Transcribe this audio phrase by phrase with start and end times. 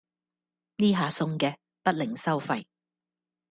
[0.77, 2.65] 呢下送嘅，不另收費